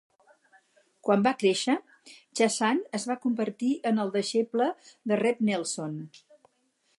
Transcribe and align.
Quan 1.07 1.25
va 1.27 1.33
créixer, 1.43 1.75
Chazan 2.39 2.81
es 3.01 3.05
va 3.11 3.17
convertir 3.27 3.69
en 3.91 4.05
el 4.05 4.11
deixeble 4.17 4.71
de 5.13 5.21
Reb 5.25 5.45
Nelson. 5.51 6.01